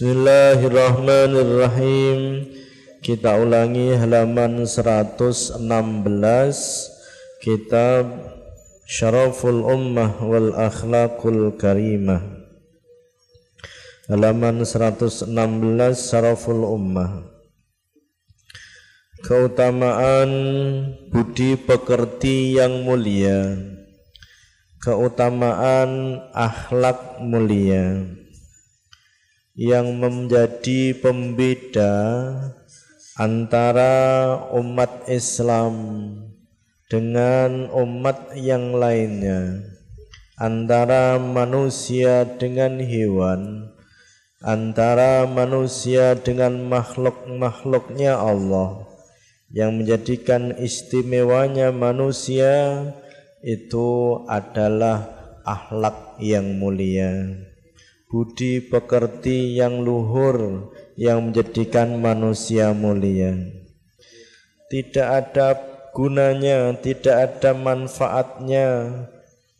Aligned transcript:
Bismillahirrahmanirrahim. 0.00 2.48
Kita 3.04 3.36
ulangi 3.36 3.92
halaman 4.00 4.64
116 4.64 5.60
kitab 7.44 8.08
Syaraful 8.88 9.60
Ummah 9.60 10.24
wal 10.24 10.56
Akhlaqul 10.56 11.52
Karimah. 11.60 12.24
Halaman 14.08 14.64
116 14.64 15.28
Syaraful 16.00 16.64
Ummah. 16.64 17.20
Keutamaan 19.20 20.32
budi 21.12 21.60
pekerti 21.60 22.56
yang 22.56 22.88
mulia. 22.88 23.52
Keutamaan 24.80 26.24
akhlak 26.32 27.20
mulia 27.20 28.16
yang 29.60 30.00
menjadi 30.00 30.96
pembeda 31.04 31.92
antara 33.20 34.32
umat 34.56 35.04
Islam 35.04 35.76
dengan 36.88 37.68
umat 37.68 38.32
yang 38.40 38.72
lainnya, 38.72 39.60
antara 40.40 41.20
manusia 41.20 42.24
dengan 42.24 42.80
hewan, 42.80 43.68
antara 44.40 45.28
manusia 45.28 46.16
dengan 46.16 46.64
makhluk-makhluknya 46.64 48.16
Allah, 48.16 48.88
yang 49.52 49.76
menjadikan 49.76 50.56
istimewanya 50.56 51.68
manusia 51.68 52.80
itu 53.44 54.24
adalah 54.24 55.04
akhlak 55.44 56.16
yang 56.16 56.48
mulia 56.56 57.49
budi 58.10 58.58
pekerti 58.58 59.54
yang 59.54 59.86
luhur 59.86 60.68
yang 60.98 61.30
menjadikan 61.30 61.94
manusia 62.02 62.74
mulia. 62.74 63.38
Tidak 64.66 65.06
ada 65.06 65.54
gunanya, 65.94 66.74
tidak 66.82 67.16
ada 67.38 67.54
manfaatnya 67.54 68.66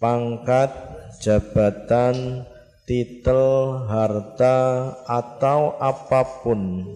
pangkat, 0.02 0.74
jabatan, 1.22 2.42
titel, 2.90 3.86
harta 3.86 4.98
atau 5.06 5.78
apa 5.78 6.42
pun 6.42 6.90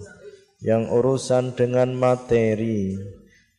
yang 0.59 0.91
urusan 0.91 1.55
dengan 1.55 1.95
materi 1.95 2.99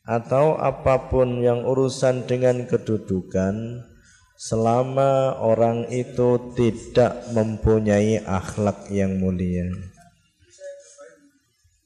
atau 0.03 0.59
apa 0.59 1.07
pun 1.07 1.39
yang 1.39 1.63
urusan 1.63 2.27
dengan 2.27 2.67
kedudukan 2.67 3.87
selama 4.36 5.39
orang 5.39 5.88
itu 5.88 6.52
tidak 6.59 7.23
mempunyai 7.31 8.19
akhlak 8.19 8.92
yang 8.92 9.16
mulia. 9.16 9.72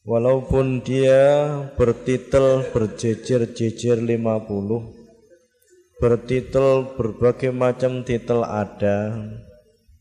Walaupun 0.01 0.81
dia 0.81 1.45
bertitel 1.77 2.65
berjejer-jejer 2.73 4.01
50, 4.01 6.01
bertitel 6.01 6.89
berbagai 6.97 7.53
macam 7.53 8.01
titel 8.01 8.41
ada, 8.41 9.29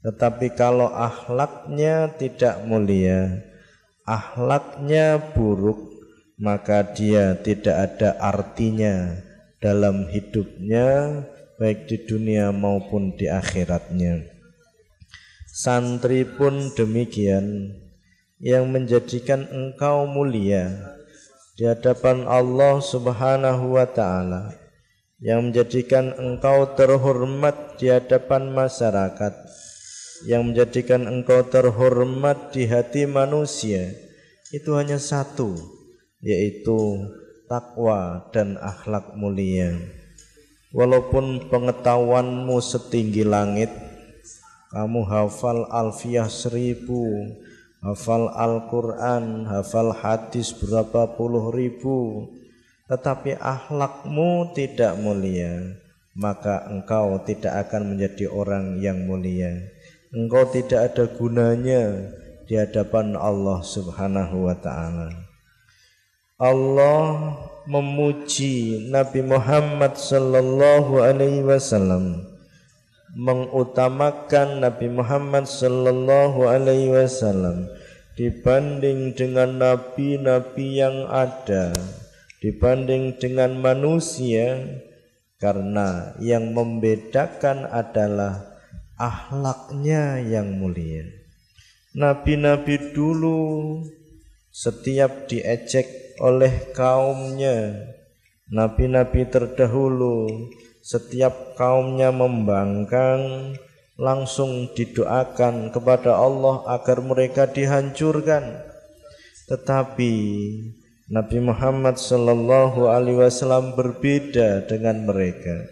tetapi 0.01 0.57
kalau 0.57 0.89
akhlaknya 0.89 2.17
tidak 2.17 2.65
mulia, 2.65 3.45
akhlaknya 4.09 5.21
buruk, 5.37 6.01
maka 6.41 6.81
dia 6.97 7.37
tidak 7.37 7.93
ada 7.93 8.17
artinya 8.17 9.13
dalam 9.61 10.09
hidupnya 10.09 11.29
baik 11.59 11.91
di 11.91 11.99
dunia 12.07 12.55
maupun 12.55 13.19
di 13.19 13.27
akhiratnya. 13.27 14.23
Santri 15.51 16.23
pun 16.23 16.71
demikian. 16.73 17.75
Yang 18.39 18.65
menjadikan 18.71 19.51
engkau 19.51 20.07
mulia 20.07 20.71
di 21.59 21.67
hadapan 21.67 22.23
Allah 22.31 22.79
Subhanahu 22.79 23.75
wa 23.75 23.83
taala. 23.91 24.55
Yang 25.19 25.41
menjadikan 25.51 26.15
engkau 26.15 26.79
terhormat 26.79 27.75
di 27.83 27.91
hadapan 27.91 28.55
masyarakat. 28.55 29.35
Yang 30.31 30.43
menjadikan 30.47 31.11
engkau 31.11 31.43
terhormat 31.51 32.55
di 32.55 32.71
hati 32.71 33.11
manusia. 33.11 33.91
Itu 34.55 34.79
hanya 34.79 35.03
satu 35.03 35.59
yaitu 36.23 37.07
takwa 37.47 38.27
dan 38.35 38.59
akhlak 38.59 39.15
mulia 39.15 39.98
walaupun 40.75 41.49
pengetahuanmu 41.49 42.57
setinggi 42.61 43.25
langit 43.25 43.73
kamu 44.73 45.05
hafal 45.09 45.65
alfiah 45.73 46.29
seribu 46.29 47.33
hafal 47.81 48.29
Al-Quran 48.33 49.49
hafal 49.49 49.97
hadis 49.97 50.53
berapa 50.53 51.17
puluh 51.17 51.53
ribu 51.53 52.29
tetapi 52.89 53.37
akhlakmu 53.41 54.53
tidak 54.57 54.97
mulia 55.01 55.79
maka 56.19 56.67
engkau 56.67 57.23
tidak 57.23 57.71
akan 57.71 57.95
menjadi 57.95 58.27
orang 58.27 58.83
yang 58.83 59.07
mulia. 59.07 59.55
Engkau 60.11 60.51
tidak 60.51 60.93
ada 60.93 61.07
gunanya 61.15 62.11
di 62.51 62.59
hadapan 62.59 63.15
Allah 63.15 63.63
subhanahu 63.63 64.51
wa 64.51 64.57
ta'ala. 64.59 65.15
Allah 66.43 67.07
memuji 67.69 68.89
Nabi 68.89 69.21
Muhammad 69.21 70.01
sallallahu 70.01 71.05
alaihi 71.05 71.45
wasallam 71.45 72.25
mengutamakan 73.13 74.65
Nabi 74.65 74.89
Muhammad 74.89 75.45
sallallahu 75.45 76.49
alaihi 76.49 76.89
wasallam 76.89 77.69
dibanding 78.17 79.13
dengan 79.13 79.61
nabi-nabi 79.61 80.81
yang 80.81 81.13
ada 81.13 81.77
dibanding 82.41 83.21
dengan 83.21 83.61
manusia 83.61 84.65
karena 85.37 86.17
yang 86.25 86.57
membedakan 86.57 87.69
adalah 87.69 88.49
akhlaknya 88.97 90.25
yang 90.25 90.57
mulia. 90.57 91.05
Nabi-nabi 91.93 92.97
dulu 92.97 93.85
setiap 94.49 95.29
diejek 95.29 96.08
oleh 96.19 96.73
kaumnya. 96.75 97.75
Nabi-nabi 98.49 99.29
terdahulu 99.29 100.49
setiap 100.81 101.55
kaumnya 101.59 102.09
membangkang 102.09 103.55
langsung 104.01 104.73
didoakan 104.73 105.69
kepada 105.69 106.17
Allah 106.17 106.65
agar 106.71 107.05
mereka 107.05 107.45
dihancurkan. 107.45 108.65
Tetapi 109.49 110.15
Nabi 111.13 111.39
Muhammad 111.41 112.01
sallallahu 112.01 112.89
alaihi 112.89 113.21
wasallam 113.21 113.77
berbeda 113.77 114.65
dengan 114.65 115.05
mereka. 115.05 115.69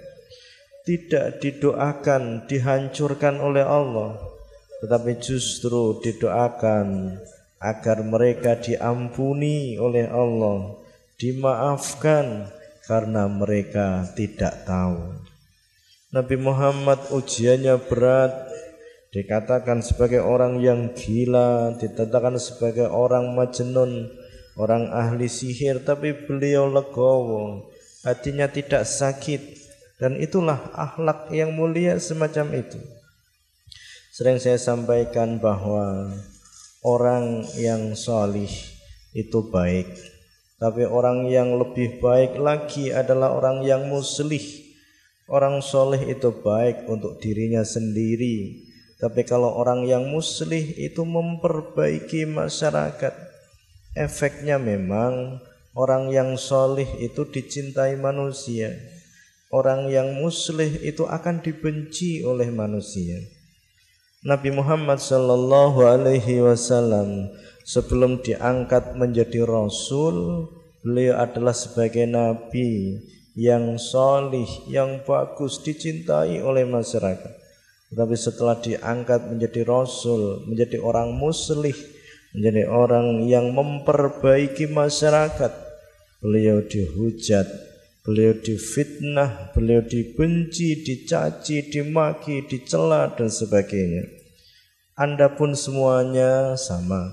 Tidak 0.85 1.43
didoakan 1.43 2.47
dihancurkan 2.47 3.43
oleh 3.43 3.65
Allah 3.65 4.37
tetapi 4.77 5.17
justru 5.17 6.01
didoakan 6.05 7.17
agar 7.61 8.05
mereka 8.05 8.57
diampuni 8.61 9.81
oleh 9.81 10.05
Allah, 10.09 10.77
dimaafkan 11.17 12.53
karena 12.85 13.27
mereka 13.27 14.07
tidak 14.13 14.69
tahu. 14.69 15.17
Nabi 16.13 16.37
Muhammad 16.39 17.03
ujiannya 17.11 17.77
berat, 17.91 18.33
dikatakan 19.11 19.81
sebagai 19.81 20.23
orang 20.23 20.61
yang 20.61 20.93
gila, 20.93 21.75
dikatakan 21.81 22.37
sebagai 22.37 22.87
orang 22.87 23.33
majnun, 23.33 24.13
orang 24.55 24.93
ahli 24.93 25.27
sihir, 25.27 25.83
tapi 25.83 26.15
beliau 26.15 26.71
legowo, 26.71 27.73
hatinya 28.05 28.47
tidak 28.47 28.87
sakit, 28.87 29.59
dan 29.97 30.21
itulah 30.21 30.61
akhlak 30.77 31.33
yang 31.33 31.57
mulia 31.57 31.97
semacam 31.97 32.61
itu. 32.61 32.81
Sering 34.13 34.41
saya 34.41 34.57
sampaikan 34.57 35.37
bahwa 35.37 36.13
orang 36.87 37.43
yang 37.59 37.99
salih 37.99 38.49
itu 39.11 39.51
baik. 39.51 39.91
Tapi 40.63 40.87
orang 40.87 41.27
yang 41.27 41.59
lebih 41.59 41.99
baik 41.99 42.39
lagi 42.39 42.95
adalah 42.95 43.35
orang 43.35 43.67
yang 43.67 43.91
muslih. 43.91 44.63
Orang 45.27 45.59
soleh 45.59 46.07
itu 46.07 46.31
baik 46.31 46.87
untuk 46.87 47.19
dirinya 47.19 47.67
sendiri. 47.67 48.63
Tapi 49.03 49.27
kalau 49.27 49.59
orang 49.59 49.83
yang 49.83 50.07
muslih 50.07 50.79
itu 50.79 51.03
memperbaiki 51.03 52.25
masyarakat 52.31 53.13
efeknya 53.99 54.57
memang 54.57 55.43
orang 55.75 56.09
yang 56.15 56.39
soleh 56.39 56.87
itu 57.03 57.27
dicintai 57.27 57.99
manusia. 57.99 58.73
Orang 59.51 59.91
yang 59.91 60.23
muslih 60.23 60.79
itu 60.87 61.05
akan 61.05 61.43
dibenci 61.43 62.23
oleh 62.23 62.49
manusia 62.49 63.36
Nabi 64.25 64.49
Muhammad 64.49 64.97
sallallahu 64.97 65.85
alaihi 65.85 66.41
wasallam 66.41 67.29
sebelum 67.69 68.25
diangkat 68.25 68.97
menjadi 68.97 69.45
rasul, 69.45 70.49
beliau 70.81 71.21
adalah 71.21 71.53
sebagai 71.53 72.09
nabi 72.09 72.97
yang 73.37 73.77
solih, 73.77 74.49
yang 74.73 75.05
bagus, 75.05 75.61
dicintai 75.61 76.41
oleh 76.41 76.65
masyarakat. 76.65 77.33
Tapi 77.93 78.17
setelah 78.17 78.57
diangkat 78.57 79.29
menjadi 79.29 79.69
rasul, 79.69 80.49
menjadi 80.49 80.81
orang 80.81 81.13
muslih, 81.13 81.77
menjadi 82.33 82.73
orang 82.73 83.29
yang 83.29 83.53
memperbaiki 83.53 84.73
masyarakat. 84.73 85.53
Beliau 86.25 86.65
dihujat, 86.65 87.45
beliau 88.07 88.39
difitnah, 88.39 89.51
beliau 89.51 89.83
dibenci, 89.83 90.87
dicaci, 90.87 91.67
dimaki, 91.67 92.47
dicela 92.47 93.11
dan 93.19 93.27
sebagainya. 93.27 94.07
Anda 94.95 95.35
pun 95.35 95.59
semuanya 95.59 96.55
sama. 96.55 97.11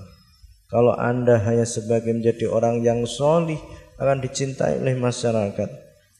Kalau 0.70 0.94
Anda 0.94 1.42
hanya 1.42 1.66
sebagai 1.66 2.14
menjadi 2.14 2.46
orang 2.46 2.86
yang 2.86 3.02
solih 3.04 3.58
akan 3.98 4.22
dicintai 4.22 4.78
oleh 4.78 4.94
masyarakat. 4.94 5.70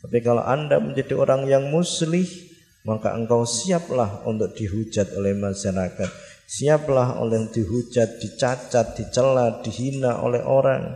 Tapi 0.03 0.19
kalau 0.21 0.43
Anda 0.43 0.83
menjadi 0.83 1.15
orang 1.17 1.47
yang 1.47 1.71
muslih, 1.71 2.27
maka 2.83 3.15
engkau 3.17 3.47
siaplah 3.47 4.27
untuk 4.29 4.53
dihujat 4.53 5.17
oleh 5.17 5.33
masyarakat 5.33 6.35
Siaplah 6.45 7.25
oleh 7.25 7.49
dihujat, 7.49 8.21
dicacat, 8.21 8.93
dicela, 9.01 9.65
dihina 9.65 10.21
oleh 10.21 10.45
orang. 10.45 10.93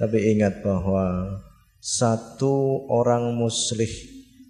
Tapi 0.00 0.32
ingat 0.32 0.64
bahwa 0.64 1.36
satu 1.86 2.82
orang 2.90 3.38
muslih 3.38 3.86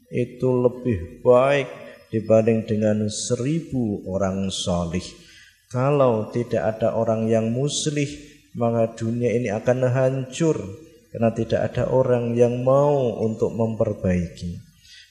itu 0.09 0.49
lebih 0.57 1.21
baik 1.21 1.69
dibanding 2.09 2.65
dengan 2.65 3.13
seribu 3.13 4.09
orang 4.09 4.49
solih. 4.49 5.05
Kalau 5.69 6.33
tidak 6.33 6.81
ada 6.81 6.97
orang 6.97 7.29
yang 7.29 7.53
muslih, 7.53 8.09
maka 8.57 8.97
dunia 8.97 9.37
ini 9.37 9.53
akan 9.53 9.85
hancur 9.85 10.57
karena 11.13 11.29
tidak 11.37 11.61
ada 11.73 11.93
orang 11.93 12.33
yang 12.33 12.65
mau 12.65 13.21
untuk 13.21 13.53
memperbaiki. 13.53 14.57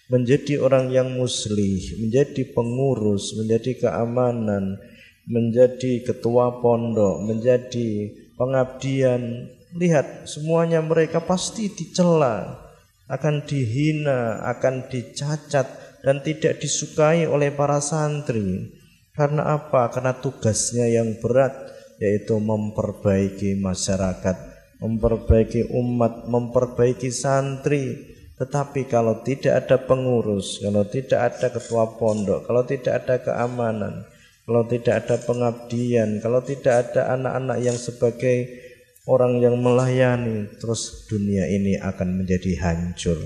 Menjadi 0.10 0.58
orang 0.66 0.90
yang 0.90 1.14
muslih, 1.14 2.02
menjadi 2.02 2.42
pengurus, 2.58 3.38
menjadi 3.38 3.86
keamanan, 3.86 4.82
menjadi 5.30 6.02
ketua 6.02 6.58
pondok, 6.58 7.22
menjadi 7.22 8.14
pengabdian. 8.34 9.50
Lihat, 9.76 10.32
semuanya 10.32 10.80
mereka 10.80 11.20
pasti 11.20 11.68
dicela, 11.68 12.64
akan 13.12 13.44
dihina, 13.44 14.40
akan 14.48 14.88
dicacat 14.88 15.68
dan 16.00 16.24
tidak 16.24 16.64
disukai 16.64 17.28
oleh 17.28 17.52
para 17.52 17.84
santri. 17.84 18.72
Karena 19.12 19.60
apa? 19.60 19.92
Karena 19.92 20.16
tugasnya 20.16 20.88
yang 20.88 21.20
berat 21.20 21.52
yaitu 22.00 22.36
memperbaiki 22.40 23.56
masyarakat, 23.60 24.36
memperbaiki 24.80 25.72
umat, 25.76 26.28
memperbaiki 26.28 27.12
santri. 27.12 28.16
Tetapi 28.36 28.92
kalau 28.92 29.24
tidak 29.24 29.64
ada 29.64 29.80
pengurus, 29.80 30.60
kalau 30.60 30.84
tidak 30.88 31.36
ada 31.36 31.48
ketua 31.56 31.96
pondok, 31.96 32.44
kalau 32.44 32.68
tidak 32.68 33.04
ada 33.04 33.16
keamanan, 33.24 34.04
kalau 34.44 34.68
tidak 34.68 35.08
ada 35.08 35.16
pengabdian, 35.24 36.20
kalau 36.20 36.44
tidak 36.44 36.92
ada 36.92 37.16
anak-anak 37.16 37.64
yang 37.64 37.80
sebagai 37.80 38.65
orang 39.06 39.42
yang 39.42 39.58
melayani, 39.62 40.50
terus 40.58 41.06
dunia 41.06 41.46
ini 41.50 41.78
akan 41.78 42.22
menjadi 42.22 42.58
hancur. 42.62 43.18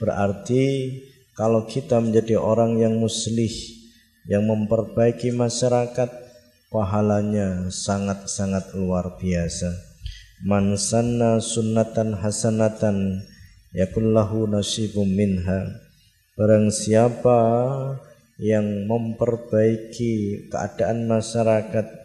Berarti 0.00 0.96
kalau 1.36 1.64
kita 1.64 2.00
menjadi 2.00 2.36
orang 2.40 2.76
yang 2.80 2.96
muslih, 3.00 3.52
yang 4.28 4.44
memperbaiki 4.44 5.32
masyarakat, 5.32 6.08
pahalanya 6.68 7.72
sangat-sangat 7.72 8.76
luar 8.76 9.16
biasa. 9.16 9.72
Man 10.40 10.76
sanna 10.80 11.36
sunnatan 11.40 12.16
hasanatan 12.16 13.24
yakullahu 13.76 14.48
nasibum 14.48 15.04
minha. 15.04 15.68
Barang 16.32 16.72
siapa 16.72 17.36
yang 18.40 18.88
memperbaiki 18.88 20.48
keadaan 20.48 21.04
masyarakat, 21.04 21.99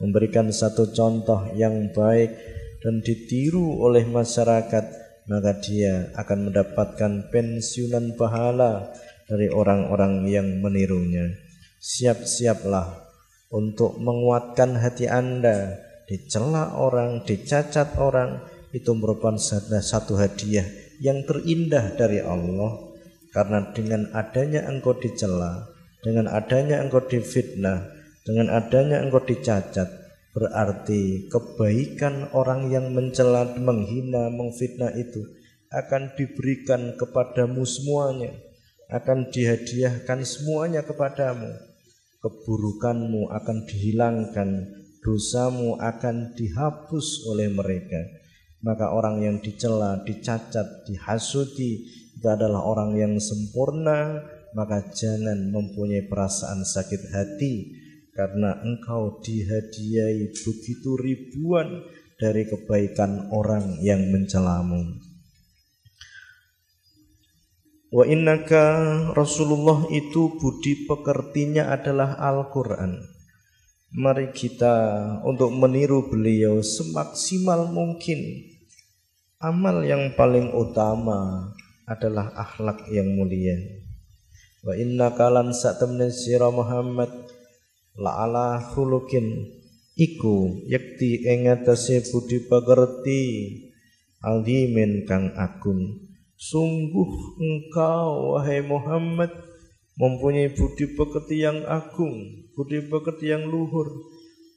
memberikan 0.00 0.48
satu 0.48 0.90
contoh 0.90 1.52
yang 1.54 1.92
baik 1.92 2.32
dan 2.80 3.04
ditiru 3.04 3.84
oleh 3.84 4.08
masyarakat, 4.08 4.84
maka 5.28 5.52
dia 5.60 6.08
akan 6.16 6.50
mendapatkan 6.50 7.28
pensiunan 7.28 8.16
pahala 8.16 8.88
dari 9.28 9.46
orang-orang 9.52 10.26
yang 10.26 10.48
menirunya. 10.64 11.36
Siap-siaplah 11.78 13.06
untuk 13.52 14.00
menguatkan 14.00 14.80
hati 14.80 15.06
Anda, 15.06 15.78
dicela 16.08 16.74
orang, 16.80 17.22
dicacat 17.22 18.00
orang, 18.00 18.40
itu 18.72 18.90
merupakan 18.96 19.38
satu 19.82 20.16
hadiah 20.16 20.66
yang 20.98 21.22
terindah 21.28 21.94
dari 21.94 22.24
Allah 22.24 22.90
karena 23.30 23.70
dengan 23.74 24.10
adanya 24.14 24.66
engkau 24.66 24.94
dicela 24.94 25.70
dengan 26.00 26.32
adanya 26.32 26.80
engkau 26.80 27.04
difitnah, 27.04 27.84
dengan 28.30 28.46
adanya 28.54 29.02
engkau 29.02 29.26
dicacat, 29.26 29.90
berarti 30.30 31.26
kebaikan 31.26 32.30
orang 32.30 32.70
yang 32.70 32.94
mencela, 32.94 33.58
menghina, 33.58 34.30
mengfitnah 34.30 34.94
itu 34.94 35.26
akan 35.74 36.14
diberikan 36.14 36.94
kepadamu 36.94 37.66
semuanya, 37.66 38.30
akan 38.86 39.34
dihadiahkan 39.34 40.22
semuanya 40.22 40.86
kepadamu. 40.86 41.50
Keburukanmu 42.22 43.34
akan 43.34 43.66
dihilangkan, 43.66 44.78
dosamu 45.02 45.74
akan 45.82 46.30
dihapus 46.38 47.26
oleh 47.26 47.50
mereka. 47.50 47.98
Maka 48.62 48.94
orang 48.94 49.26
yang 49.26 49.36
dicela, 49.42 50.06
dicacat, 50.06 50.86
dihasuti 50.86 51.70
itu 52.14 52.26
adalah 52.30 52.62
orang 52.62 52.94
yang 52.94 53.18
sempurna, 53.18 54.22
maka 54.54 54.86
jangan 54.94 55.50
mempunyai 55.50 56.06
perasaan 56.06 56.62
sakit 56.62 57.10
hati 57.10 57.79
karena 58.14 58.58
engkau 58.62 59.22
dihadiahi 59.22 60.34
begitu 60.34 60.90
ribuan 60.98 61.84
dari 62.18 62.44
kebaikan 62.44 63.30
orang 63.32 63.80
yang 63.80 64.10
mencelamu. 64.10 64.98
Wa 67.90 68.06
innaka 68.06 68.64
Rasulullah 69.16 69.90
itu 69.90 70.38
budi 70.38 70.86
pekertinya 70.86 71.74
adalah 71.74 72.18
Al-Quran. 72.22 73.02
Mari 73.90 74.30
kita 74.30 74.76
untuk 75.26 75.50
meniru 75.50 76.06
beliau 76.06 76.62
semaksimal 76.62 77.66
mungkin. 77.74 78.46
Amal 79.42 79.82
yang 79.82 80.14
paling 80.14 80.54
utama 80.54 81.50
adalah 81.90 82.30
akhlak 82.38 82.86
yang 82.92 83.18
mulia 83.18 83.58
wa 84.60 84.76
inna 84.76 85.08
kalan 85.16 85.56
satamne 85.56 86.12
sira 86.12 86.52
Muhammad 86.52 87.08
la 87.98 88.26
ala 88.26 88.60
khulukin 88.72 89.50
iku 89.98 90.62
yakti 90.70 91.26
ing 91.26 91.50
atase 91.50 92.04
budi 92.10 92.46
pagerti 92.46 93.22
aldimin 94.22 95.08
kang 95.08 95.32
agung. 95.34 96.10
Sungguh 96.40 97.36
engkau 97.36 98.36
wahai 98.36 98.64
Muhammad 98.64 99.28
mempunyai 100.00 100.52
budi 100.56 100.96
pekerti 100.96 101.44
yang 101.44 101.64
agung 101.68 102.48
budi 102.56 102.84
pekerti 102.84 103.32
yang 103.32 103.48
luhur. 103.48 103.88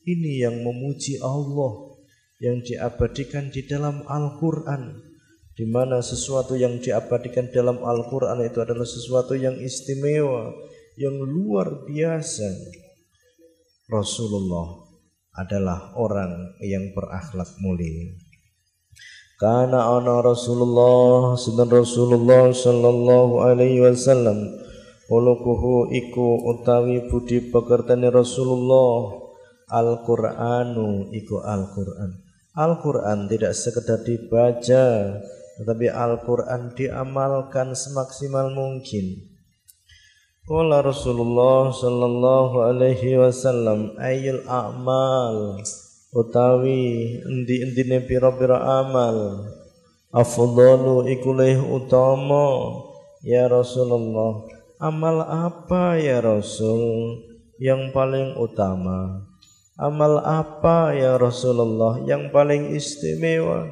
Ini 0.04 0.48
yang 0.52 0.68
memuji 0.68 1.24
Allah 1.24 1.96
yang 2.44 2.60
diabadikan 2.60 3.48
di 3.48 3.64
dalam 3.64 4.04
Al-Qur'an. 4.04 5.14
Di 5.54 5.70
mana 5.70 6.02
sesuatu 6.02 6.58
yang 6.58 6.82
diabadikan 6.82 7.54
dalam 7.54 7.78
Al-Quran 7.78 8.42
itu 8.42 8.58
adalah 8.58 8.90
sesuatu 8.90 9.38
yang 9.38 9.54
istimewa, 9.62 10.50
yang 10.98 11.14
luar 11.22 11.86
biasa. 11.86 12.50
Rasulullah 13.94 14.90
adalah 15.38 15.94
orang 15.94 16.58
yang 16.66 16.90
berakhlak 16.98 17.54
mulia. 17.62 18.18
Karena 19.38 19.94
ana 19.94 20.26
Rasulullah 20.26 21.38
sunan 21.38 21.70
Rasulullah 21.70 22.50
sallallahu 22.50 23.44
alaihi 23.46 23.82
wasallam 23.86 24.56
Ulukuhu 25.12 25.92
iku 25.92 26.48
utawi 26.48 27.06
budi 27.12 27.52
pekertane 27.52 28.08
Rasulullah 28.08 29.20
Al-Qur'anu 29.68 31.12
iku 31.12 31.44
Al-Qur'an 31.44 32.24
Al-Qur'an 32.56 33.28
tidak 33.28 33.52
sekedar 33.52 34.00
dibaca 34.06 34.86
tetapi 35.54 35.86
Al-Quran 35.90 36.74
diamalkan 36.74 37.78
semaksimal 37.78 38.50
mungkin. 38.58 39.33
Qala 40.44 40.84
Rasulullah 40.84 41.72
sallallahu 41.72 42.68
alaihi 42.68 43.16
wasallam 43.16 43.96
ayil 43.96 44.44
a'mal? 44.44 45.64
Utawi 46.12 47.16
endi-endine 47.24 48.04
pira-pira 48.04 48.60
amal? 48.60 49.40
Afdalu 50.12 51.16
iku 51.16 51.32
utama 51.72 52.76
ya 53.24 53.48
Rasulullah 53.48 54.44
amal 54.84 55.24
apa 55.24 55.96
ya 55.96 56.20
Rasul 56.20 57.24
yang 57.56 57.96
paling 57.96 58.36
utama? 58.36 59.24
Amal 59.80 60.20
apa 60.28 60.92
ya 60.92 61.16
Rasulullah 61.16 62.04
yang 62.04 62.36
paling 62.36 62.76
istimewa? 62.76 63.72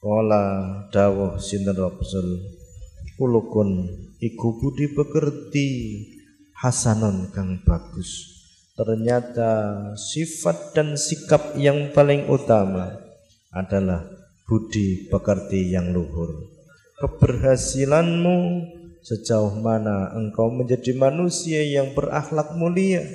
Kala 0.00 0.88
dawuh 0.88 1.36
sinten 1.36 1.76
Rasul 1.76 2.59
kulukun 3.20 3.84
iku 4.16 4.56
budi 4.56 4.96
pekerti 4.96 5.68
hasanon 6.56 7.28
kang 7.36 7.60
bagus 7.68 8.40
ternyata 8.80 9.76
sifat 9.92 10.72
dan 10.72 10.96
sikap 10.96 11.52
yang 11.60 11.92
paling 11.92 12.24
utama 12.32 12.96
adalah 13.52 14.08
budi 14.50 15.06
pekerti 15.06 15.70
yang 15.70 15.94
luhur. 15.94 16.50
Keberhasilanmu 16.98 18.38
sejauh 18.98 19.54
mana 19.62 20.10
engkau 20.16 20.50
menjadi 20.50 20.90
manusia 20.98 21.62
yang 21.62 21.94
berakhlak 21.94 22.58
mulia, 22.58 23.06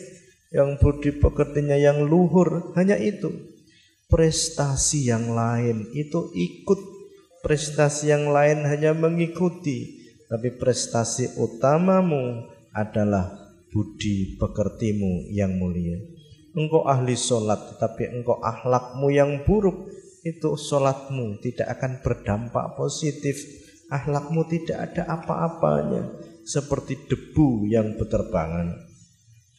yang 0.55 0.79
budi 0.79 1.11
pekertinya 1.19 1.75
yang 1.75 2.07
luhur, 2.07 2.71
hanya 2.79 2.95
itu. 2.95 3.51
Prestasi 4.07 5.11
yang 5.11 5.33
lain 5.35 5.91
itu 5.91 6.31
ikut, 6.31 6.79
prestasi 7.45 8.09
yang 8.09 8.33
lain 8.33 8.65
hanya 8.65 8.97
mengikuti, 8.97 10.01
tapi 10.25 10.49
prestasi 10.57 11.37
utamamu 11.37 12.49
adalah 12.73 13.53
budi 13.69 14.33
pekertimu 14.41 15.29
yang 15.29 15.53
mulia. 15.53 16.01
Engkau 16.57 16.89
ahli 16.89 17.13
solat, 17.13 17.77
tetapi 17.77 18.17
engkau 18.17 18.41
akhlakmu 18.41 19.13
yang 19.13 19.45
buruk, 19.45 19.93
itu 20.25 20.57
solatmu 20.57 21.37
tidak 21.37 21.77
akan 21.77 22.01
berdampak 22.01 22.73
positif 22.73 23.37
Akhlakmu 23.93 24.49
tidak 24.49 24.89
ada 24.89 25.21
apa-apanya 25.21 26.17
Seperti 26.41 27.05
debu 27.05 27.69
yang 27.69 27.93
berterbangan 27.93 28.73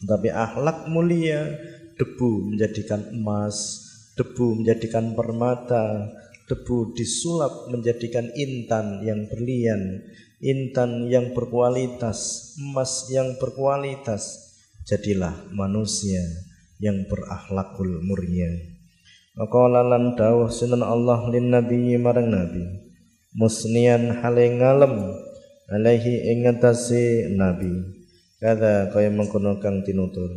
Tapi 0.02 0.28
akhlak 0.34 0.90
mulia 0.90 1.54
Debu 1.94 2.50
menjadikan 2.50 3.14
emas 3.14 3.86
Debu 4.18 4.58
menjadikan 4.58 5.14
permata 5.14 6.10
Debu 6.46 6.94
disulap 6.94 7.70
menjadikan 7.74 8.30
intan 8.38 9.02
yang 9.02 9.26
berlian 9.26 10.02
Intan 10.38 11.10
yang 11.10 11.34
berkualitas 11.34 12.52
Emas 12.58 13.10
yang 13.10 13.34
berkualitas 13.42 14.54
Jadilah 14.86 15.34
manusia 15.50 16.22
yang 16.78 17.04
berakhlakul 17.10 18.00
mulia 18.06 18.50
Maqala 19.36 19.82
lan 19.84 20.14
dawuh 20.14 20.48
sunan 20.48 20.80
Allah 20.80 21.28
lin 21.28 21.52
nabi 21.52 21.98
marang 22.00 22.30
nabi 22.32 22.64
musnian 23.36 24.24
hale 24.24 24.48
ngalem 24.56 25.12
alaihi 25.68 26.32
ing 26.32 26.48
nabi. 27.36 27.72
Kada 28.40 28.92
kaya 28.92 29.12
mengkono 29.12 29.60
kang 29.60 29.84
tinutur 29.84 30.28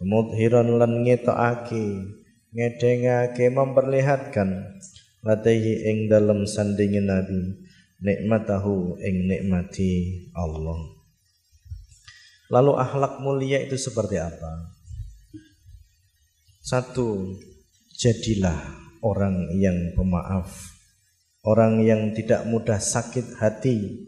mudhiran 0.00 0.80
lan 0.80 1.04
ngetokake 1.04 2.08
ngedengake 2.56 3.52
memperlihatkan 3.52 4.80
latihi 5.24 5.88
ing 5.88 5.98
dalam 6.08 6.44
sandingin 6.48 7.08
nabi 7.08 7.56
nikmatahu 8.00 8.96
ing 9.04 9.28
nikmati 9.28 10.26
Allah 10.32 10.80
lalu 12.48 12.72
akhlak 12.76 13.20
mulia 13.20 13.60
itu 13.60 13.76
seperti 13.76 14.16
apa 14.16 14.80
satu 16.60 17.34
jadilah 17.96 18.56
orang 19.00 19.48
yang 19.56 19.96
pemaaf, 19.96 20.76
orang 21.44 21.80
yang 21.84 22.12
tidak 22.12 22.44
mudah 22.48 22.76
sakit 22.76 23.40
hati. 23.40 24.06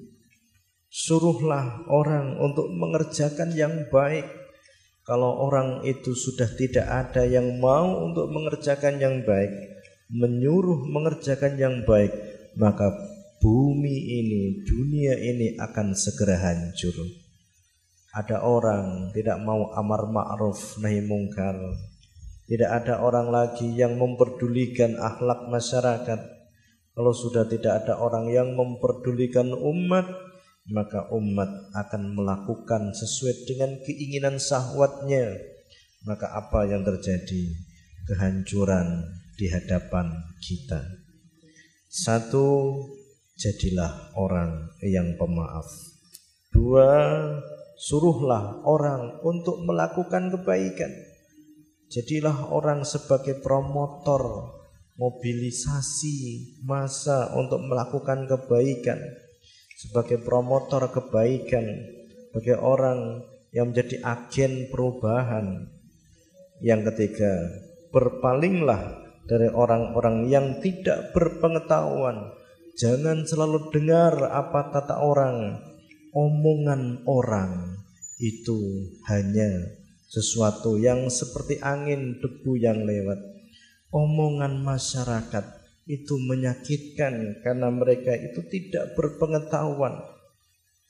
Suruhlah 0.92 1.88
orang 1.88 2.36
untuk 2.36 2.68
mengerjakan 2.68 3.56
yang 3.56 3.88
baik. 3.88 4.28
Kalau 5.02 5.48
orang 5.48 5.82
itu 5.88 6.12
sudah 6.12 6.46
tidak 6.54 6.86
ada 6.86 7.24
yang 7.24 7.58
mau 7.58 8.04
untuk 8.04 8.28
mengerjakan 8.28 9.00
yang 9.00 9.24
baik, 9.24 9.71
menyuruh 10.12 10.84
mengerjakan 10.92 11.56
yang 11.56 11.74
baik, 11.88 12.12
maka 12.60 12.92
bumi 13.40 13.96
ini, 14.20 14.60
dunia 14.60 15.16
ini 15.16 15.56
akan 15.56 15.96
segera 15.96 16.36
hancur. 16.36 16.92
Ada 18.12 18.44
orang 18.44 19.08
tidak 19.16 19.40
mau 19.40 19.72
amar 19.72 20.04
ma'ruf 20.12 20.76
nahi 20.84 21.00
mungkar, 21.00 21.56
tidak 22.44 22.84
ada 22.84 23.00
orang 23.00 23.32
lagi 23.32 23.72
yang 23.72 23.96
memperdulikan 23.96 25.00
akhlak 25.00 25.48
masyarakat. 25.48 26.20
Kalau 26.92 27.16
sudah 27.16 27.48
tidak 27.48 27.82
ada 27.82 27.96
orang 27.96 28.28
yang 28.28 28.52
memperdulikan 28.52 29.48
umat, 29.56 30.04
maka 30.68 31.08
umat 31.08 31.72
akan 31.72 32.12
melakukan 32.12 32.92
sesuai 32.92 33.48
dengan 33.48 33.80
keinginan 33.80 34.36
sahwatnya. 34.36 35.40
Maka 36.04 36.36
apa 36.36 36.68
yang 36.68 36.84
terjadi? 36.84 37.56
Kehancuran 38.04 39.21
di 39.36 39.48
hadapan 39.48 40.12
kita. 40.40 40.80
Satu, 41.88 42.72
jadilah 43.36 44.16
orang 44.16 44.72
yang 44.84 45.16
pemaaf. 45.20 45.68
Dua, 46.52 46.92
suruhlah 47.76 48.64
orang 48.64 49.20
untuk 49.24 49.60
melakukan 49.64 50.32
kebaikan. 50.32 50.92
Jadilah 51.92 52.48
orang 52.48 52.88
sebagai 52.88 53.40
promotor 53.44 54.56
mobilisasi 54.96 56.16
masa 56.64 57.32
untuk 57.34 57.64
melakukan 57.64 58.28
kebaikan 58.28 59.00
sebagai 59.82 60.22
promotor 60.22 60.86
kebaikan 60.94 61.64
sebagai 62.30 62.60
orang 62.62 63.24
yang 63.50 63.74
menjadi 63.74 63.98
agen 64.06 64.70
perubahan 64.70 65.68
yang 66.62 66.86
ketiga 66.86 67.50
berpalinglah 67.90 69.01
dari 69.26 69.48
orang-orang 69.50 70.26
yang 70.26 70.58
tidak 70.58 71.14
berpengetahuan 71.14 72.34
jangan 72.76 73.22
selalu 73.28 73.70
dengar 73.70 74.16
apa 74.32 74.72
kata 74.72 75.00
orang. 75.00 75.60
Omongan 76.12 77.08
orang 77.08 77.80
itu 78.20 78.92
hanya 79.08 79.48
sesuatu 80.12 80.76
yang 80.76 81.08
seperti 81.08 81.56
angin 81.64 82.20
debu 82.20 82.52
yang 82.60 82.84
lewat. 82.84 83.16
Omongan 83.88 84.60
masyarakat 84.60 85.62
itu 85.88 86.14
menyakitkan 86.20 87.40
karena 87.40 87.68
mereka 87.72 88.12
itu 88.12 88.44
tidak 88.44 88.92
berpengetahuan, 88.92 90.04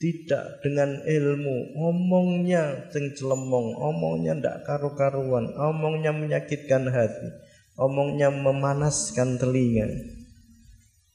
tidak 0.02 0.58
dengan 0.66 0.98
ilmu, 1.06 1.78
omongnya 1.78 2.90
ceng 2.90 3.14
celemong, 3.14 3.78
omongnya 3.78 4.42
ndak 4.42 4.56
karu-karuan, 4.66 5.54
omongnya 5.54 6.10
menyakitkan 6.10 6.90
hati, 6.90 7.30
omongnya 7.76 8.28
memanaskan 8.28 9.40
telinga. 9.40 9.88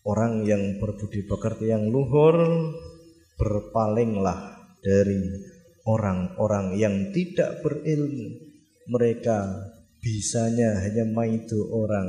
Orang 0.07 0.47
yang 0.47 0.79
berbudi 0.79 1.27
pekerti 1.27 1.67
yang 1.67 1.91
luhur 1.91 2.39
berpalinglah 3.35 4.71
dari 4.79 5.19
orang-orang 5.83 6.79
yang 6.79 7.11
tidak 7.11 7.59
berilmu. 7.59 8.39
Mereka 8.87 9.67
bisanya 9.99 10.79
hanya 10.79 11.03
maidu 11.03 11.59
orang. 11.75 12.07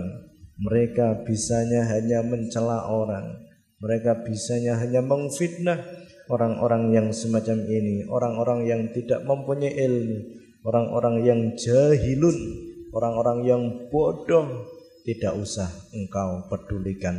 Mereka 0.62 1.26
bisanya 1.26 1.90
hanya 1.90 2.23
mencela 2.23 2.87
orang. 2.87 3.35
Mereka 3.83 4.26
bisanya 4.26 4.78
hanya 4.78 5.02
mengfitnah 5.02 5.83
orang-orang 6.31 6.95
yang 6.95 7.11
semacam 7.11 7.67
ini. 7.67 8.07
Orang-orang 8.07 8.67
yang 8.67 8.83
tidak 8.95 9.26
mempunyai 9.26 9.75
ilmu. 9.75 10.19
Orang-orang 10.62 11.17
yang 11.26 11.40
jahilun 11.59 12.67
orang-orang 12.99 13.38
yang 13.47 13.62
bodoh 13.95 14.67
tidak 15.07 15.38
usah 15.38 15.71
engkau 15.95 16.50
pedulikan. 16.50 17.14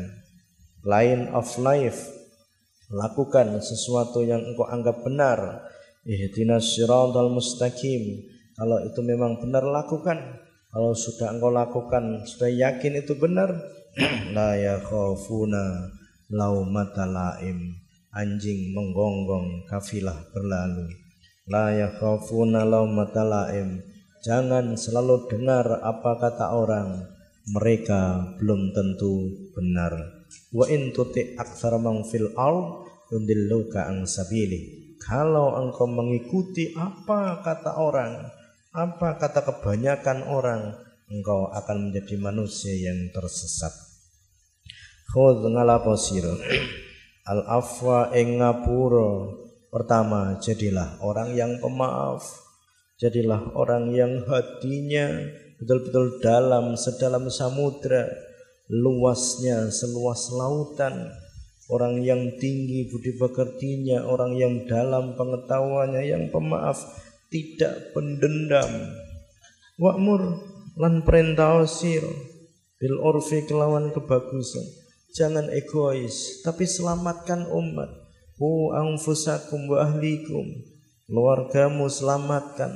Line 0.84 1.32
of 1.32 1.48
life 1.56 2.12
lakukan 2.92 3.64
sesuatu 3.64 4.20
yang 4.28 4.44
engkau 4.44 4.68
anggap 4.68 5.00
benar. 5.08 5.64
Ihdinas 6.04 6.76
siratal 6.76 7.32
mustaqim. 7.32 8.28
Kalau 8.60 8.84
itu 8.84 9.00
memang 9.00 9.40
benar 9.40 9.64
lakukan. 9.64 10.20
Kalau 10.70 10.94
sudah 10.94 11.32
engkau 11.32 11.50
lakukan 11.50 12.28
sudah 12.28 12.52
yakin 12.52 13.02
itu 13.02 13.18
benar 13.18 13.50
la 14.36 14.54
yakhafuna 14.60 15.96
laumata 16.28 17.08
laim. 17.08 17.80
Anjing 18.12 18.76
menggonggong 18.76 19.70
kafilah 19.70 20.30
berlalu. 20.36 20.92
La 21.50 21.74
yakhafuna 21.74 22.68
laumata 22.68 23.24
laim 23.26 23.82
jangan 24.26 24.76
selalu 24.76 25.28
dengar 25.32 25.84
apa 25.84 26.20
kata 26.20 26.56
orang 26.56 27.08
mereka 27.50 28.36
belum 28.38 28.72
tentu 28.72 29.50
benar 29.56 30.24
wa 30.54 30.66
in 30.70 30.94
tuti 30.94 31.34
aktsara 31.40 31.82
man 31.82 32.06
fil 32.06 32.30
ard 32.38 32.86
yudilluka 33.10 33.90
sabili 34.06 34.80
kalau 35.00 35.56
engkau 35.56 35.88
mengikuti 35.88 36.76
apa 36.76 37.40
kata 37.40 37.80
orang, 37.80 38.28
apa 38.76 39.16
kata 39.16 39.48
kebanyakan 39.48 40.28
orang, 40.28 40.76
engkau 41.08 41.48
akan 41.56 41.90
menjadi 41.90 42.20
manusia 42.20 42.76
yang 42.76 43.08
tersesat. 43.16 43.72
Khudh 45.10 45.40
ngalapo 45.50 45.96
Al 47.26 47.42
afwa 47.48 48.12
ing. 48.12 48.44
Pertama, 49.70 50.36
jadilah 50.44 51.00
orang 51.00 51.32
yang 51.32 51.58
pemaaf. 51.64 52.49
Jadilah 53.00 53.56
orang 53.56 53.96
yang 53.96 54.28
hatinya 54.28 55.08
betul-betul 55.56 56.20
dalam 56.20 56.76
sedalam 56.76 57.32
samudra, 57.32 58.12
luasnya 58.68 59.72
seluas 59.72 60.28
lautan. 60.36 61.08
Orang 61.72 62.04
yang 62.04 62.36
tinggi 62.44 62.92
budi 62.92 63.16
pekertinya, 63.16 64.04
orang 64.04 64.36
yang 64.36 64.68
dalam 64.68 65.16
pengetahuannya, 65.16 66.12
yang 66.12 66.28
pemaaf, 66.28 66.76
tidak 67.32 67.96
pendendam, 67.96 68.68
wa'mur 69.80 70.44
lan 70.76 71.00
perintah 71.08 71.64
sira 71.72 72.10
bil 72.84 73.00
urfi 73.00 73.48
kelawan 73.48 73.96
kebagusan. 73.96 74.66
Jangan 75.16 75.48
egois 75.56 76.44
tapi 76.44 76.68
selamatkan 76.68 77.48
umat. 77.48 77.96
Hu 78.36 78.76
anfusakum 78.76 79.72
wa 79.72 79.88
ahlikum 79.88 80.79
keluargamu 81.10 81.90
selamatkan. 81.90 82.70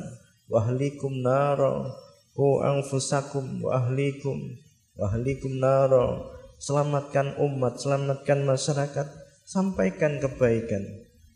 Wa 0.50 0.66
ahlikum 0.66 1.22
nara. 1.22 1.94
Hu 2.34 2.66
anfusakum 2.66 3.62
wa 3.62 3.78
ahlikum 3.78 4.58
wa 4.98 5.06
ahlikum 5.14 5.62
nara. 5.62 6.34
Selamatkan 6.58 7.38
umat 7.38 7.78
selamatkan 7.78 8.42
masyarakat. 8.42 9.08
Sampaikan 9.46 10.18
kebaikan. 10.18 10.82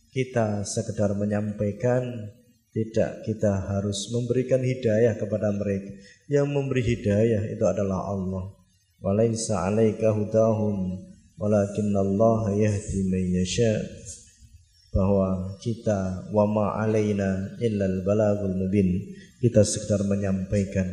Kita 0.10 0.66
sekedar 0.66 1.14
menyampaikan 1.14 2.34
tidak 2.74 3.26
kita 3.26 3.70
harus 3.70 4.10
memberikan 4.10 4.66
hidayah 4.66 5.14
kepada 5.14 5.54
mereka. 5.54 5.94
Yang 6.26 6.48
memberi 6.50 6.82
hidayah 6.82 7.54
itu 7.54 7.62
adalah 7.62 8.10
Allah. 8.10 8.58
Walaysa 8.98 9.70
'alaika 9.70 10.10
hudahum 10.10 10.98
Allah 11.38 12.42
yahdi 12.58 13.06
man 13.14 13.26
yasha 13.30 13.78
bahwa 14.98 15.54
kita 15.62 16.26
wa 16.34 16.50
ma 16.50 16.66
alaina 16.82 17.54
illal 17.62 18.02
balagul 18.02 18.58
mubin. 18.58 19.14
Kita 19.38 19.62
sekedar 19.62 20.02
menyampaikan 20.10 20.90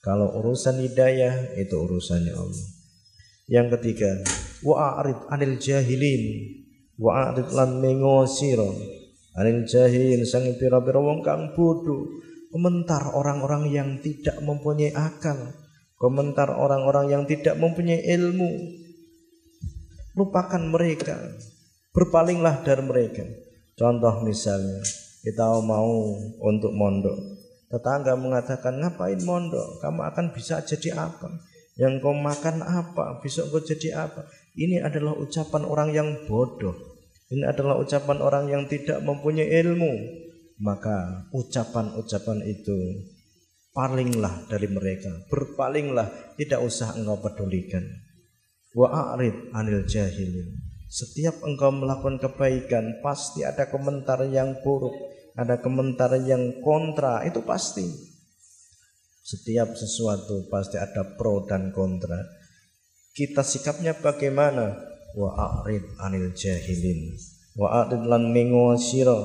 kalau 0.00 0.32
urusan 0.40 0.80
hidayah 0.80 1.52
itu 1.60 1.76
urusannya 1.76 2.32
Allah. 2.32 2.68
Yang 3.44 3.66
ketiga 3.76 4.24
wa 4.64 4.96
a'rid 4.96 5.20
anil 5.28 5.60
jahilin. 5.60 6.24
Wa 6.96 7.28
a'rid 7.28 7.52
lan 7.52 7.84
mengosiro. 7.84 8.72
Anil 9.36 9.68
jahilin 9.68 10.24
sang 10.24 10.48
wong 10.48 11.20
kang 11.20 11.52
bodoh. 11.52 12.08
Komentar 12.48 13.12
orang-orang 13.12 13.68
yang 13.68 13.88
tidak 14.00 14.40
mempunyai 14.40 14.96
akal. 14.96 15.52
Komentar 16.00 16.54
orang-orang 16.56 17.12
yang 17.12 17.22
tidak 17.28 17.60
mempunyai 17.60 18.00
ilmu. 18.14 18.80
Lupakan 20.16 20.62
mereka. 20.70 21.18
Berpalinglah 21.94 22.66
dari 22.66 22.82
mereka. 22.82 23.22
Contoh 23.78 24.26
misalnya, 24.26 24.82
kita 25.22 25.46
mau 25.62 26.18
untuk 26.42 26.74
mondok. 26.74 27.14
Tetangga 27.70 28.18
mengatakan, 28.18 28.82
ngapain 28.82 29.22
mondok? 29.22 29.78
Kamu 29.78 30.02
akan 30.02 30.34
bisa 30.34 30.58
jadi 30.66 30.98
apa? 30.98 31.30
Yang 31.78 32.02
kau 32.02 32.14
makan 32.14 32.66
apa? 32.66 33.22
Besok 33.22 33.54
kau 33.54 33.62
jadi 33.62 34.10
apa? 34.10 34.26
Ini 34.58 34.82
adalah 34.82 35.14
ucapan 35.14 35.62
orang 35.62 35.90
yang 35.94 36.08
bodoh. 36.26 36.74
Ini 37.30 37.46
adalah 37.46 37.78
ucapan 37.78 38.18
orang 38.22 38.50
yang 38.50 38.66
tidak 38.66 38.98
mempunyai 39.02 39.50
ilmu. 39.62 39.94
Maka 40.62 41.30
ucapan-ucapan 41.34 42.46
itu 42.46 42.78
palinglah 43.74 44.46
dari 44.46 44.70
mereka, 44.70 45.10
berpalinglah, 45.26 46.34
tidak 46.38 46.62
usah 46.62 46.94
engkau 46.94 47.18
pedulikan. 47.18 47.82
Wa 48.70 49.14
a'rid 49.14 49.50
anil 49.50 49.82
jahilin. 49.82 50.63
Setiap 50.94 51.42
engkau 51.42 51.74
melakukan 51.74 52.22
kebaikan, 52.22 53.02
pasti 53.02 53.42
ada 53.42 53.66
komentar 53.66 54.22
yang 54.30 54.62
buruk, 54.62 54.94
ada 55.34 55.58
komentar 55.58 56.14
yang 56.22 56.62
kontra, 56.62 57.26
itu 57.26 57.42
pasti. 57.42 57.82
Setiap 59.26 59.74
sesuatu 59.74 60.46
pasti 60.46 60.78
ada 60.78 61.18
pro 61.18 61.50
dan 61.50 61.74
kontra. 61.74 62.22
Kita 63.10 63.42
sikapnya 63.42 63.98
bagaimana? 63.98 64.70
Wa 65.18 65.34
a'rid 65.34 65.98
anil 65.98 66.30
jahilin. 66.30 67.18
Wa 67.58 67.90
a'rid 67.90 68.06
lan 68.06 68.30
mengwasira 68.30 69.18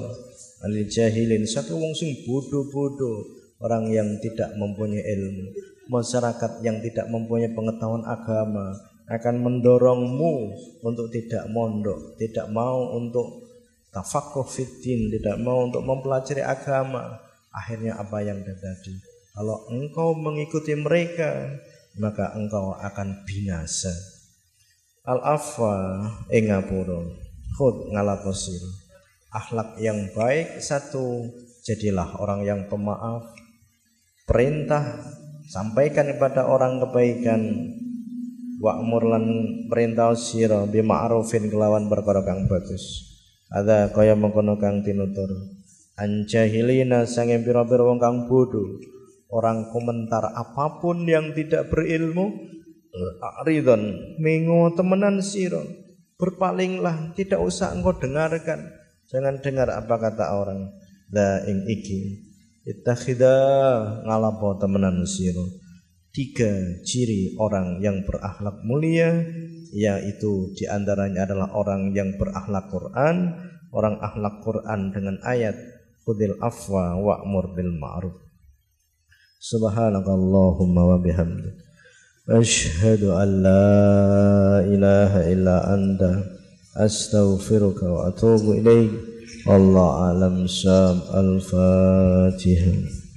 anil 0.66 0.90
jahilin. 0.90 1.46
Satu 1.46 1.78
wong 1.78 1.94
sing 1.94 2.26
bodoh-bodoh 2.26 3.30
orang 3.62 3.94
yang 3.94 4.18
tidak 4.26 4.58
mempunyai 4.58 5.06
ilmu, 5.06 5.54
masyarakat 5.86 6.66
yang 6.66 6.82
tidak 6.82 7.06
mempunyai 7.14 7.54
pengetahuan 7.54 8.02
agama 8.10 8.89
akan 9.10 9.36
mendorongmu 9.42 10.34
untuk 10.86 11.10
tidak 11.10 11.50
mondok, 11.50 12.14
tidak 12.22 12.46
mau 12.54 12.94
untuk 12.94 13.50
tafakuh 13.90 14.46
fitin, 14.46 15.10
tidak 15.10 15.42
mau 15.42 15.66
untuk 15.66 15.82
mempelajari 15.82 16.46
agama. 16.46 17.18
Akhirnya 17.50 17.98
apa 17.98 18.22
yang 18.22 18.46
terjadi? 18.46 18.94
Kalau 19.34 19.66
engkau 19.74 20.14
mengikuti 20.14 20.78
mereka, 20.78 21.58
maka 21.98 22.38
engkau 22.38 22.78
akan 22.78 23.26
binasa. 23.26 23.92
Al-afwa 25.10 26.06
ingapura 26.30 27.02
khud 27.58 27.90
ngalakosir 27.90 28.62
akhlak 29.34 29.78
yang 29.82 30.10
baik 30.14 30.62
satu 30.62 31.26
jadilah 31.66 32.18
orang 32.22 32.46
yang 32.46 32.62
pemaaf 32.70 33.30
perintah 34.30 35.02
sampaikan 35.50 36.14
kepada 36.14 36.46
orang 36.46 36.78
kebaikan 36.78 37.74
wa'mur 38.60 39.04
lan 39.08 39.26
perintah 39.72 40.12
sira 40.20 40.68
bi 40.68 40.84
ma'rufin 40.84 41.48
kelawan 41.48 41.88
perkara 41.88 42.22
kang 42.28 42.46
bagus. 42.46 43.08
Ada 43.50 43.90
kaya 43.96 44.14
mengkono 44.14 44.60
kang 44.60 44.84
tinutur. 44.86 45.32
Anjahilina 45.96 47.08
sange 47.08 47.40
pira-pira 47.42 47.84
wong 47.84 48.00
kang 48.00 48.28
bodoh 48.30 48.80
orang 49.32 49.68
komentar 49.74 50.32
apa 50.32 50.80
pun 50.80 51.04
yang 51.04 51.36
tidak 51.36 51.68
berilmu 51.68 52.36
ridon 53.48 54.16
mengo 54.20 54.76
temenan 54.76 55.24
sira. 55.24 55.64
Berpalinglah 56.20 57.16
tidak 57.16 57.40
usah 57.40 57.72
engkau 57.72 57.96
dengarkan. 57.96 58.76
Jangan 59.08 59.40
dengar 59.40 59.72
apa 59.72 59.96
kata 59.96 60.36
orang. 60.36 60.68
La 61.10 61.42
ing 61.48 61.64
iki. 61.66 62.28
Ittakhidha 62.68 63.34
ngalapo 64.04 64.60
temenan 64.60 65.08
siro 65.08 65.69
Tiga 66.10 66.82
ciri 66.82 67.38
orang 67.38 67.80
yang 67.80 68.02
berakhlak 68.02 68.66
mulia 68.66 69.22
Yaitu 69.70 70.52
di 70.58 70.66
antaranya 70.66 71.30
adalah 71.30 71.54
orang 71.54 71.94
yang 71.94 72.18
berakhlak 72.18 72.70
Quran 72.74 73.38
Orang 73.70 74.02
akhlak 74.02 74.42
Quran 74.42 74.90
dengan 74.90 75.22
ayat 75.22 75.54
Khudil 76.02 76.42
afwa 76.42 76.98
wa'mur 76.98 77.54
bil 77.54 77.70
ma'ruf. 77.70 78.18
Subhanakallahumma 79.38 80.82
wa 80.90 80.98
bihamdi 80.98 81.54
Ashhadu 82.26 83.14
an 83.14 83.30
la 83.46 84.66
ilaha 84.66 85.22
illa 85.30 85.70
anta 85.70 86.26
Astaghfiruka 86.74 87.86
wa 87.86 88.10
atubu 88.10 88.58
ilaih 88.58 88.90
Allah 89.46 90.12
alam 90.12 90.50
sam 90.50 91.00
al-fatihah 91.14 93.09